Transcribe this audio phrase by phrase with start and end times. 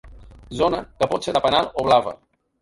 [0.61, 2.17] Zona que pot ser de penal o blava.